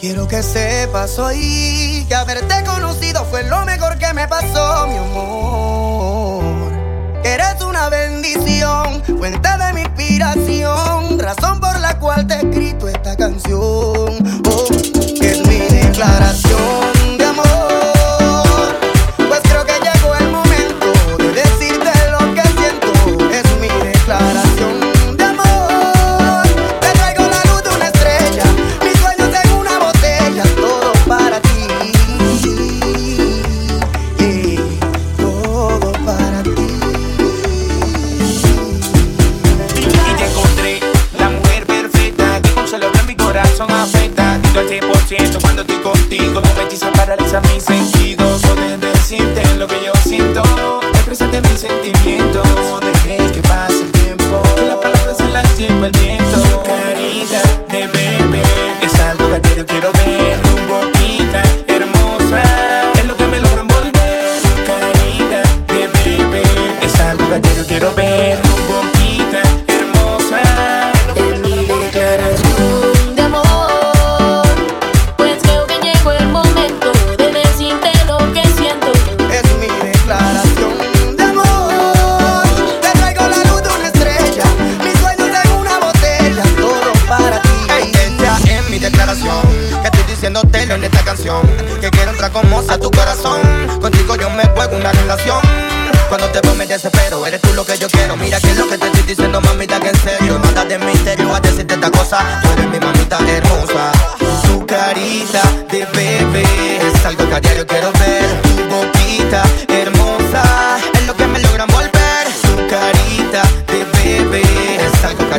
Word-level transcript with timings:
Quiero 0.00 0.26
que 0.26 0.42
sepas 0.42 1.18
hoy 1.18 2.06
que 2.08 2.14
haberte 2.14 2.64
conocido 2.64 3.22
fue 3.26 3.42
lo 3.42 3.66
mejor 3.66 3.98
que 3.98 4.14
me 4.14 4.26
pasó, 4.26 4.86
mi 4.86 4.96
amor. 4.96 6.72
Eres 7.22 7.60
una 7.60 7.90
bendición, 7.90 9.02
fuente 9.04 9.48
de 9.58 9.74
mi 9.74 9.82
inspiración, 9.82 11.18
razón 11.18 11.60
por 11.60 11.78
la 11.80 11.98
cual 11.98 12.26
te 12.26 12.32
he 12.32 12.38
escrito 12.38 12.88
esta 12.88 13.14
canción. 13.14 14.40
Oh, 14.48 14.66
que 15.20 15.32
es 15.32 15.46
mi 15.46 15.58
declaración. 15.58 16.79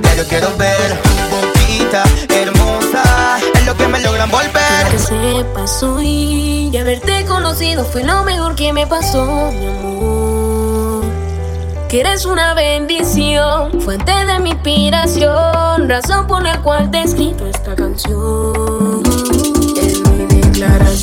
ya 0.02 0.16
yo 0.16 0.28
quiero 0.28 0.56
ver 0.58 1.02
tu 1.02 1.10
boquita 1.36 2.04
hermosa. 2.36 3.40
Es 3.54 3.66
lo 3.66 3.76
que 3.76 3.88
me 3.88 4.00
logran 4.00 4.30
volver. 4.30 4.88
Que 4.90 5.00
sepas 5.00 5.80
soy 5.80 6.70
y 6.72 6.78
haberte 6.78 7.26
conocido 7.26 7.86
fue 7.86 8.04
lo 8.04 8.24
mejor 8.24 8.56
que 8.56 8.74
me 8.74 8.88
pasó, 8.88 9.52
mi 9.52 9.68
amor. 9.68 11.04
Que 11.90 12.00
eres 12.00 12.26
una 12.26 12.54
bendición, 12.54 13.82
fuente 13.82 14.14
de 14.26 14.40
mi 14.40 14.52
inspiración, 14.52 15.90
razón 15.90 16.26
por 16.28 16.42
la 16.42 16.62
cual 16.62 16.90
te 16.90 17.02
escrito 17.02 17.46
esta 17.48 17.76
canción. 17.76 19.04
Es 19.82 20.00
mi 20.00 20.26
declaración. 20.26 21.01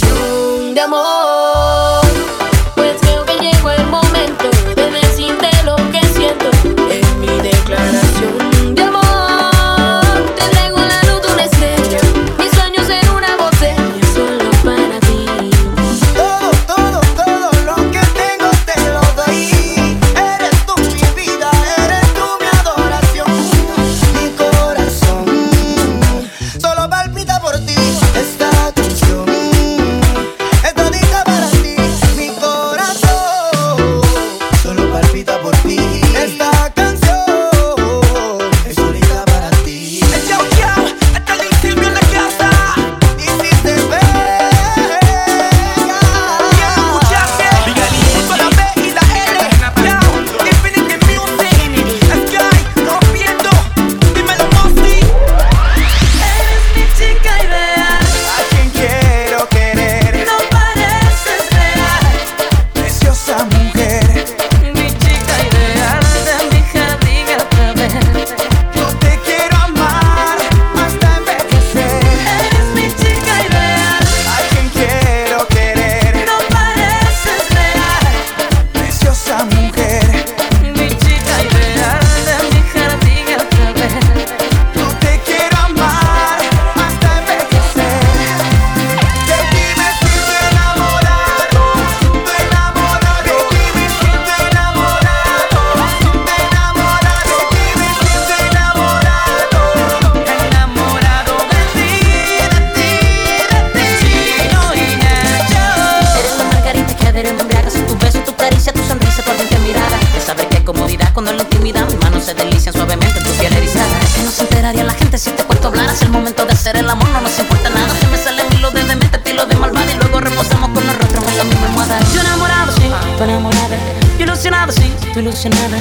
hice 125.39 125.51
nada. 125.51 125.79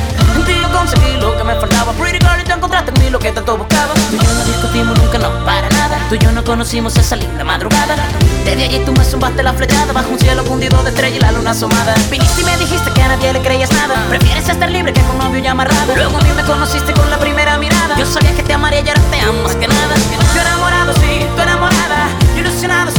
Yo 0.47 0.71
conseguí 0.71 1.17
lo 1.19 1.35
que 1.35 1.43
me 1.43 1.55
faltaba. 1.55 1.91
Pretty 1.93 2.19
girl, 2.19 2.39
y 2.39 2.43
te 2.43 2.53
encontraste 2.53 2.91
en 2.95 3.03
mí 3.03 3.09
lo 3.09 3.17
que 3.17 3.31
tanto 3.31 3.57
buscaba. 3.57 3.93
Tú 3.93 4.15
y 4.15 4.19
yo 4.19 4.33
no 4.33 4.45
discutimos 4.45 4.99
nunca, 4.99 5.17
no, 5.17 5.45
para 5.45 5.67
nada. 5.69 5.97
Tú 6.09 6.15
y 6.15 6.19
yo 6.19 6.31
no 6.31 6.43
conocimos 6.43 6.95
esa 6.95 7.15
linda 7.15 7.43
madrugada. 7.43 7.95
Desde 8.45 8.65
allí 8.65 8.79
tú 8.85 8.91
me 8.93 9.03
zumbaste 9.03 9.41
la 9.41 9.53
flechada 9.53 9.91
bajo 9.93 10.09
un 10.09 10.19
cielo 10.19 10.43
fundido 10.43 10.81
de 10.83 10.89
estrella 10.89 11.17
y 11.17 11.19
la 11.19 11.31
luna 11.31 11.51
asomada. 11.51 11.95
Viniste 12.11 12.41
y 12.41 12.45
me 12.45 12.57
dijiste 12.57 12.91
que 12.91 13.01
a 13.01 13.07
nadie 13.07 13.33
le 13.33 13.41
creías 13.41 13.71
nada. 13.71 13.95
Prefieres 14.09 14.47
estar 14.47 14.69
libre 14.69 14.93
que 14.93 15.01
con 15.01 15.17
novio 15.17 15.39
y 15.39 15.47
amarrada. 15.47 15.95
Luego 15.95 16.17
a 16.17 16.21
mí 16.21 16.29
me 16.35 16.43
conociste 16.43 16.93
con 16.93 17.09
la 17.09 17.17
primera 17.17 17.57
mirada. 17.57 17.97
Yo 17.97 18.05
sabía 18.05 18.35
que 18.35 18.43
te 18.43 18.53
amaría 18.53 18.81
y 18.81 18.89
ahora 18.89 19.01
te 19.09 19.19
amo 19.21 19.41
más 19.41 19.55
que 19.55 19.67
nada. 19.67 19.95
Yo 20.35 20.41
enamorado, 20.41 20.93
sí, 20.93 21.25
tú 21.35 21.41
enamorada. 21.41 22.09
Ilusionado, 22.37 22.91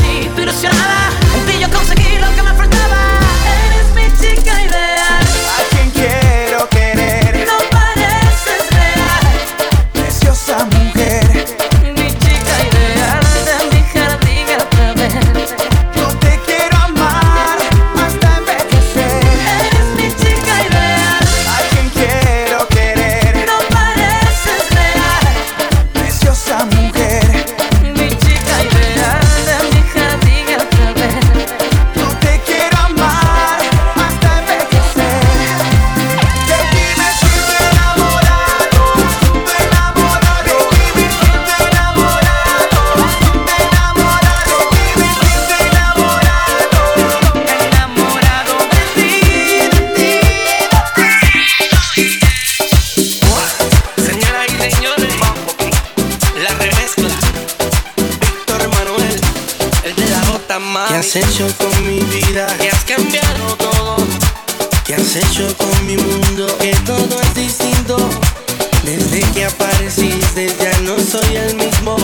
has 60.99 61.15
hecho 61.15 61.47
con 61.59 61.87
mi 61.87 62.01
vida? 62.01 62.47
¿Qué 62.61 62.71
has 62.71 62.85
cambiado 62.85 63.57
todo? 63.57 63.97
¿Qué 64.85 64.95
has 64.95 65.15
hecho 65.15 65.47
con 65.57 65.87
mi 65.87 65.97
mundo? 65.97 66.47
Que 66.59 66.75
todo 66.85 67.21
es 67.23 67.35
distinto. 67.35 67.97
Desde 68.83 69.21
que 69.33 69.45
apareciste 69.45 70.53
ya 70.61 70.77
no 70.81 70.99
soy 70.99 71.37
el 71.37 71.55
mismo. 71.55 71.97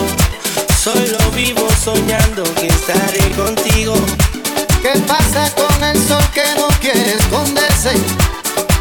Solo 0.81 1.17
vivo 1.35 1.67
soñando 1.83 2.43
que 2.55 2.67
estaré 2.67 3.31
contigo. 3.31 3.95
¿Qué 4.81 4.97
pasa 5.05 5.51
con 5.55 5.83
el 5.83 5.97
sol 6.07 6.23
que 6.33 6.45
no 6.55 6.67
quiere 6.79 7.15
esconderse? 7.15 7.91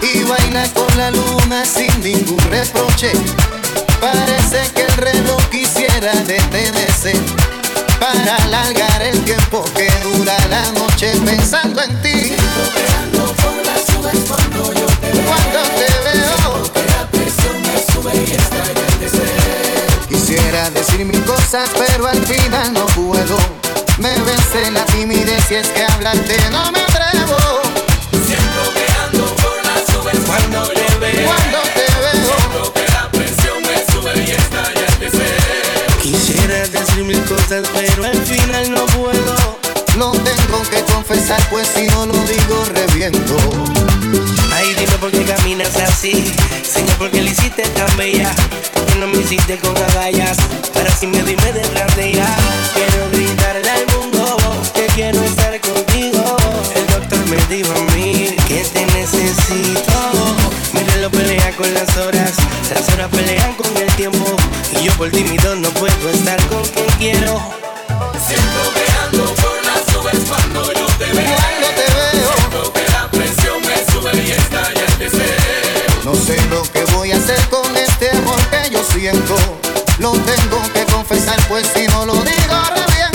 Y 0.01 0.23
baila 0.23 0.69
con 0.75 0.97
la 0.97 1.11
luna 1.11 1.65
sin 1.65 1.91
ningún 2.01 2.39
reproche. 2.51 3.11
Parece 4.01 4.71
que 4.75 4.83
el 4.83 4.93
reloj 4.93 5.43
quisiera 5.51 6.13
detenerse 6.23 7.15
para 8.15 8.37
alargar 8.37 9.03
el 9.03 9.21
tiempo 9.25 9.65
que 9.77 9.91
dura 10.03 10.37
la 10.49 10.71
noche 10.73 11.13
pensando 11.25 11.83
en 11.83 12.03
ti. 12.03 12.37
Cuando 15.27 15.63
te 15.79 15.89
veo, 16.05 16.63
quisiera 20.09 20.71
decir 20.71 21.05
mil 21.05 21.23
cosas, 21.25 21.71
pero 21.79 22.07
al 22.07 22.23
final 22.25 22.73
no 22.73 22.87
puedo. 22.87 23.37
Me 23.99 24.11
vence 24.23 24.71
la 24.73 24.85
timidez 24.87 25.51
y 25.51 25.55
es 25.55 25.69
que 25.69 25.85
hablarte 25.85 26.37
no 26.51 26.71
me 26.73 26.81
atrevo. 26.81 27.37
Siento 28.27 28.73
que 28.75 28.87
ando 29.05 29.25
por 29.37 29.57
las 29.65 29.89
nubes 29.95 30.19
cuando 30.27 30.69
te 30.69 30.99
veo. 30.99 31.27
Cuando 31.27 31.59
te 31.75 31.87
veo, 32.03 32.35
Siento 32.37 32.73
que 32.73 32.85
la 32.93 33.09
presión 33.11 33.63
me 33.63 33.93
sube 33.93 34.13
y 34.25 34.31
estalla 34.31 34.87
el 34.87 34.99
deseo. 34.99 36.01
Quisiera 36.03 36.34
decir 36.95 37.05
mil 37.05 37.21
cosas, 37.25 37.67
pero 37.75 38.05
al 38.05 38.17
final 38.17 38.71
no 38.71 38.87
puedo. 38.87 39.37
lo 39.97 40.13
tengo 40.13 40.63
que 40.71 40.83
confesar, 40.93 41.41
pues 41.51 41.69
si 41.69 41.87
no 41.87 42.07
lo 42.07 42.13
digo 42.13 42.65
reviento. 42.73 43.37
Ay, 44.53 44.75
dime 44.79 44.99
por 45.01 45.11
qué 45.11 45.25
caminas 45.25 45.77
así. 45.77 46.33
Señor, 46.63 46.97
por 46.99 47.11
qué 47.11 47.23
lo 47.23 47.31
hiciste 47.31 47.63
tan 47.63 47.97
bella. 47.97 48.31
¿Por 48.73 48.85
qué 48.87 48.95
no 48.97 49.07
me 49.07 49.19
hiciste 49.19 49.59
con 49.59 49.77
agallas? 49.77 50.37
Ahora 50.75 50.91
sí 50.97 51.07
me 51.07 51.23
dime 51.23 51.53
detrás 51.53 51.97
de 51.97 52.11
ella. 52.11 52.27
Quiero 52.75 53.11
gritarle 53.13 53.71
al 53.71 53.87
mundo 53.97 54.37
que 54.75 54.87
quiero 54.95 55.23
estar 55.25 55.61
contigo. 55.61 56.37
El 56.77 56.87
doctor 56.87 57.19
me 57.27 57.37
dijo 57.55 57.73
a 57.73 57.95
mí 57.95 58.37
que 58.47 58.65
te 58.73 58.87
necesito. 58.87 60.37
Mi 60.73 60.81
reloj 60.81 61.13
pelea 61.13 61.53
con 61.57 61.73
las 61.75 61.97
horas, 61.97 62.33
las 62.73 62.89
horas 62.93 63.09
pelean 63.11 63.55
con 63.55 63.74
tiempo. 63.97 64.37
Y 64.73 64.85
yo 64.85 64.93
por 64.95 65.11
tímido 65.11 65.55
no 65.57 65.69
puedo 65.71 66.11
estar 66.11 66.41
con 66.49 66.63
quien 66.65 66.87
quiero. 66.99 67.41
Siento 68.27 68.63
que 68.75 68.85
ando 69.05 69.25
por 69.35 69.65
las 69.65 69.95
nubes 69.95 70.29
cuando 70.29 70.73
yo 70.73 70.87
te 70.99 71.07
veo. 71.13 71.37
Cuando 71.37 71.69
te 71.69 71.87
veo, 71.95 72.33
Siento 72.37 72.73
que 72.73 72.83
la 72.93 73.11
presión 73.11 73.61
me 73.63 73.93
sube 73.93 74.23
y 74.23 74.31
estalla 74.33 74.85
el 74.87 74.99
deseo. 74.99 76.05
no 76.05 76.15
sé 76.15 76.37
lo 76.51 76.63
que 76.73 76.85
voy 76.95 77.13
a 77.13 77.17
hacer 77.17 77.41
con 77.49 77.77
este 77.77 78.11
amor 78.11 78.41
que 78.51 78.71
yo 78.71 78.83
siento. 78.85 79.37
Lo 79.99 80.13
tengo 80.13 80.61
que 80.73 80.85
confesar, 80.93 81.41
pues 81.49 81.67
si 81.75 81.87
no 81.87 82.07
lo 82.07 82.15
digo 82.15 82.57
reviento. 82.75 83.14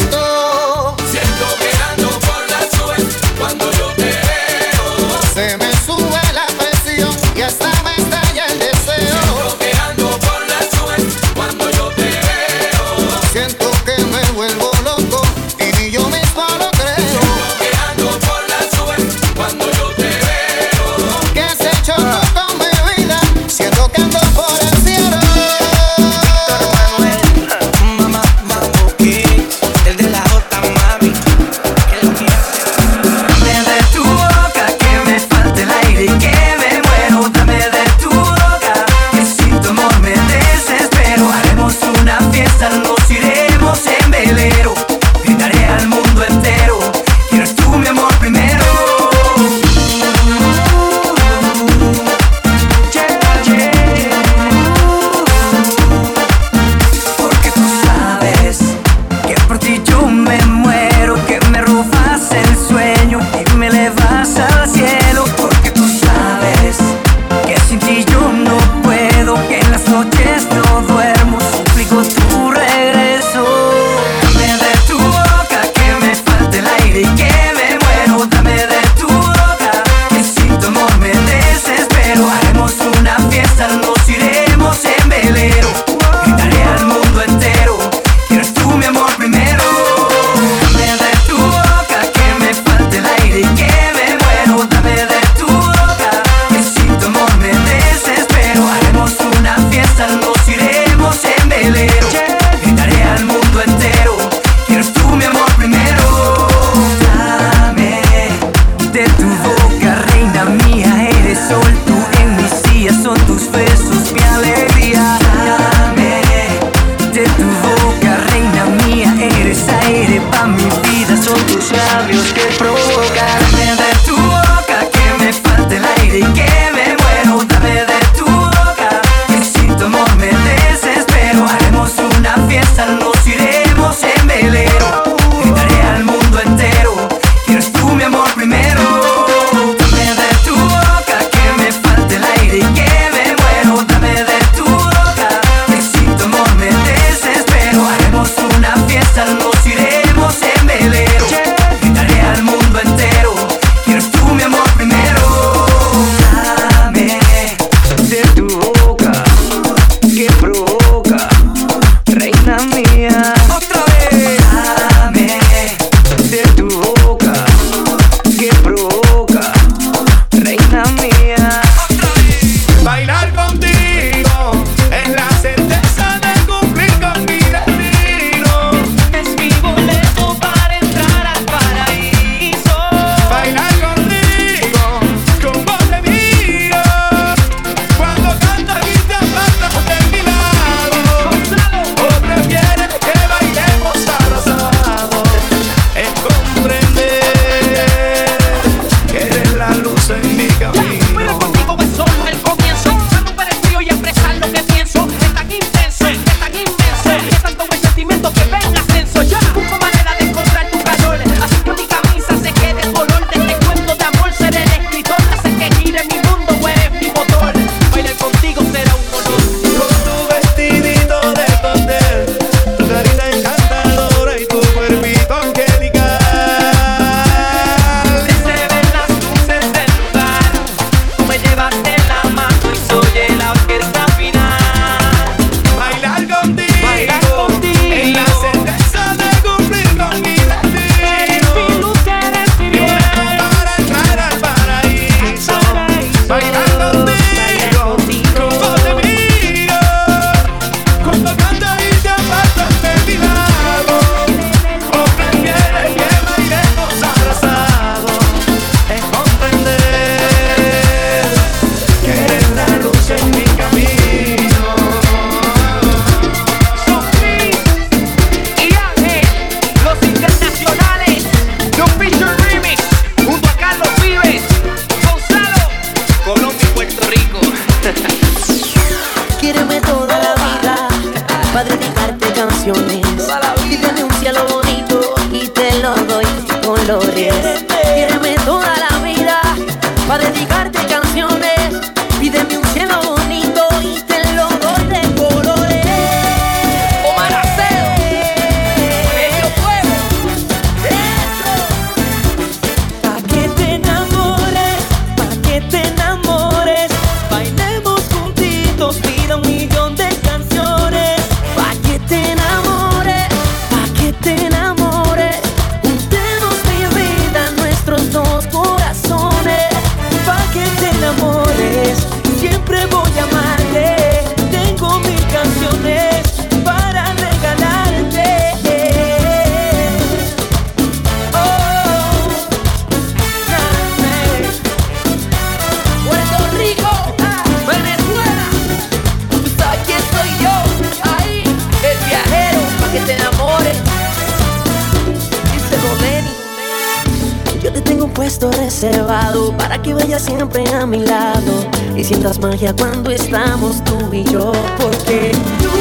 puesto 348.29 348.51
reservado 348.51 349.57
para 349.57 349.81
que 349.81 349.91
vayas 349.91 350.21
siempre 350.21 350.63
a 350.71 350.85
mi 350.85 350.99
lado 350.99 351.51
y 351.97 352.03
sientas 352.03 352.37
magia 352.37 352.75
cuando 352.75 353.09
estamos 353.09 353.83
tú 353.83 353.97
y 354.13 354.23
yo, 354.23 354.51
porque 354.77 355.31
tú 355.57 355.78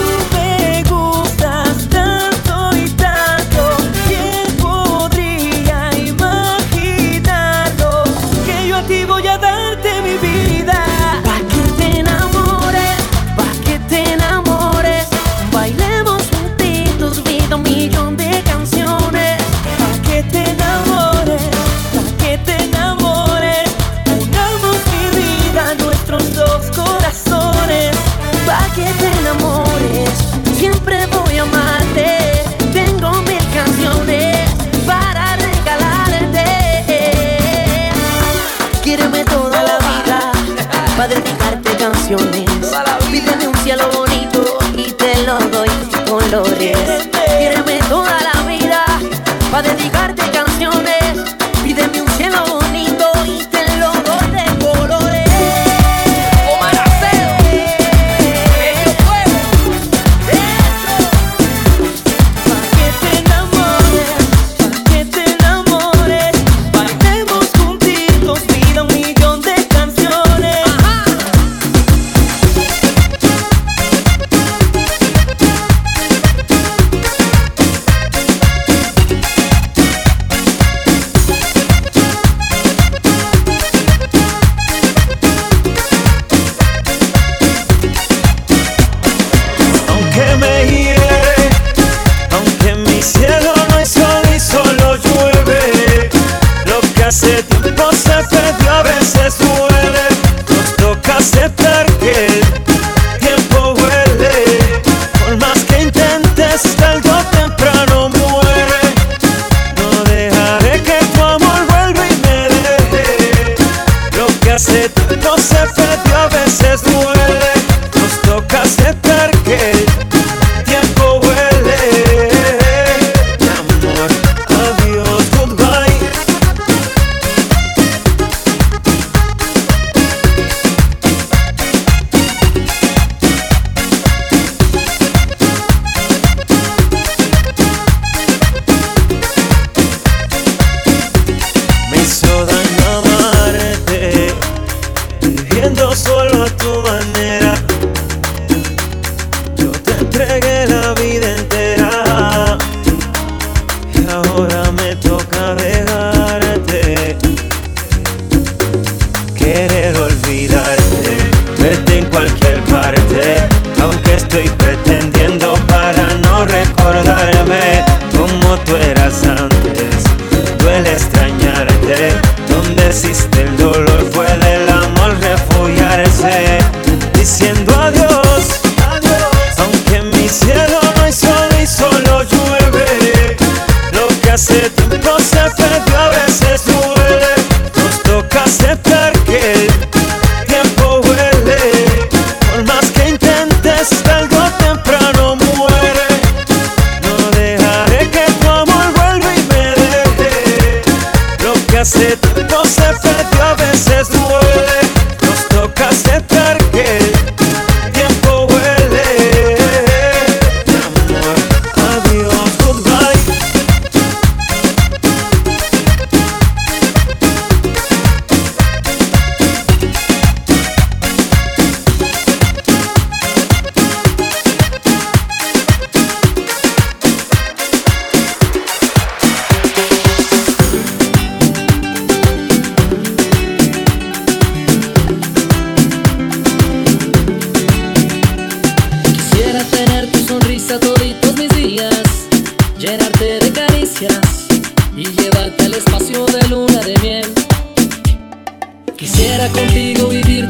dedicar 49.68 50.17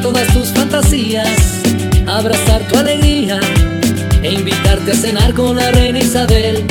todas 0.01 0.27
tus 0.33 0.49
fantasías, 0.49 1.61
abrazar 2.07 2.61
tu 2.67 2.77
alegría 2.77 3.39
e 4.23 4.33
invitarte 4.33 4.91
a 4.91 4.95
cenar 4.95 5.33
con 5.33 5.55
la 5.55 5.71
reina 5.71 5.99
Isabel. 5.99 6.65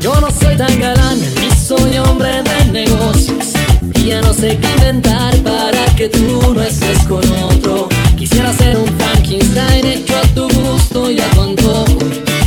Yo 0.00 0.18
no 0.20 0.30
soy 0.30 0.56
tan 0.56 0.78
galán, 0.78 1.18
ni 1.18 1.50
soy 1.56 1.98
hombre 1.98 2.42
de 2.42 2.72
negocios. 2.72 3.52
Y 3.94 4.06
ya 4.06 4.20
no 4.20 4.32
sé 4.32 4.58
qué 4.58 4.68
inventar 4.76 5.36
para 5.38 5.84
que 5.96 6.08
tú 6.08 6.54
no 6.54 6.62
estés 6.62 6.98
con 7.08 7.22
otro. 7.42 7.88
Quisiera 8.16 8.52
ser 8.52 8.76
un 8.76 8.88
Frankenstein 8.98 9.86
hecho 9.86 10.16
a 10.16 10.22
tu 10.34 10.48
gusto 10.48 11.10
y 11.10 11.20
a 11.20 11.30
tu 11.30 11.42
antojo. 11.42 11.98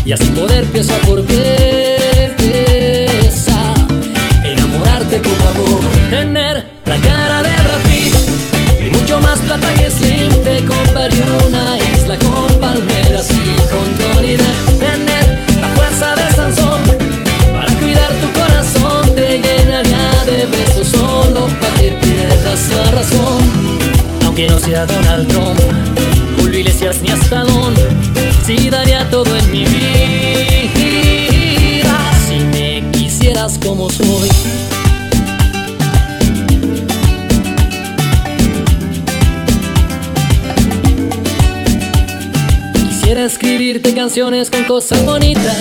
Y 0.05 0.11
así 0.13 0.25
poder 0.27 0.65
pieza 0.65 0.95
por 1.05 1.23
pieza 1.23 2.00
No 24.61 24.67
sea 24.67 24.85
Donald 24.85 25.27
Trump, 25.27 25.59
Julio 26.37 26.59
Iglesias 26.59 26.97
ni 27.01 27.09
Stallone, 27.09 27.79
sí 28.45 28.69
daría 28.69 29.09
todo 29.09 29.35
en 29.35 29.51
mi 29.51 29.65
vida 29.65 30.91
si 32.27 32.35
me 32.35 32.83
quisieras 32.91 33.57
como 33.57 33.89
soy. 33.89 34.29
Quisiera 42.73 43.25
escribirte 43.25 43.95
canciones 43.95 44.51
con 44.51 44.63
cosas 44.65 45.03
bonitas 45.05 45.57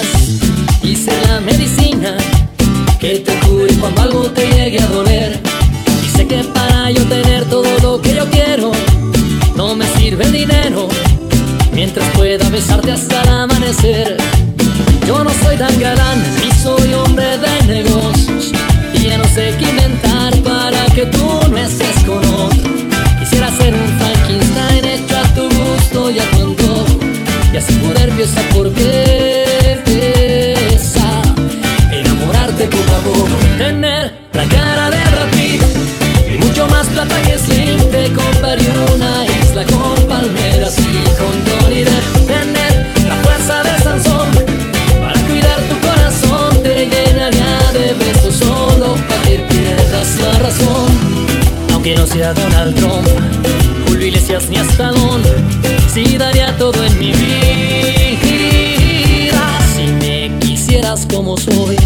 y 0.82 0.96
la 1.06 1.40
medicina 1.40 2.18
que 2.98 3.20
te 3.20 3.32
cure 3.46 3.72
cuando 3.74 4.02
algo 4.02 4.30
te 4.30 4.46
llegue 4.46 4.80
a 4.80 4.86
doler. 4.86 5.40
Y 6.02 6.24
que 6.26 6.44
para 6.44 6.90
yo 6.90 7.02
tener 7.04 7.46
todo 7.46 7.66
lo 7.82 8.02
que 8.02 8.14
yo 8.14 8.28
quiero, 8.30 8.72
sirve 10.10 10.24
el 10.24 10.32
dinero. 10.32 10.88
Mientras 11.72 12.08
pueda 12.16 12.48
besarte 12.50 12.90
hasta 12.90 13.22
el 13.22 13.28
amanecer. 13.28 14.16
Yo 15.06 15.22
no 15.22 15.30
soy 15.42 15.56
tan 15.56 15.78
galán, 15.78 16.18
ni 16.42 16.50
soy 16.52 16.92
hombre 16.94 17.38
de 17.38 17.74
negocios. 17.74 18.52
Y 18.94 19.06
ya 19.06 19.18
no 19.18 19.24
sé 19.24 19.54
qué 19.58 19.70
inventar 19.70 20.34
para 20.42 20.84
que 20.94 21.06
tú 21.06 21.26
no 21.48 21.58
estés 21.58 21.96
con 22.04 22.18
otro. 22.18 22.70
Quisiera 23.20 23.50
ser 23.56 23.72
un 23.72 23.98
Frankenstein 23.98 24.84
hecho 24.84 25.16
a 25.16 25.34
tu 25.34 25.42
gusto 25.42 26.10
y 26.10 26.18
a 26.18 26.30
tu 26.32 26.42
antojo. 26.42 26.98
Y 27.52 27.56
así 27.56 27.72
poder 27.74 28.10
pieza 28.10 28.40
por 28.52 28.68
pieza 28.72 29.19
sea 52.12 52.34
Donald 52.34 52.74
Trump, 52.74 53.06
Julio 53.86 54.06
Iglesias 54.08 54.48
ni 54.48 54.56
Stallone, 54.56 55.28
sí 55.92 56.18
daría 56.18 56.56
todo 56.56 56.84
en 56.84 56.98
mi 56.98 57.12
vida 57.12 57.22
si 59.74 59.86
me 59.86 60.32
quisieras 60.40 61.06
como 61.08 61.36
soy. 61.36 61.76